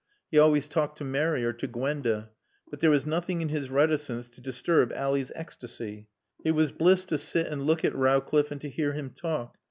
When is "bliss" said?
6.71-7.05